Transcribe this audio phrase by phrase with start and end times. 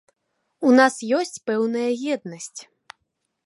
[0.69, 2.61] У нас ёсць пэўная еднасць.